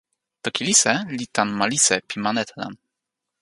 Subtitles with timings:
[0.43, 2.73] toki Lise li tan ma Lise pi ma Netelan.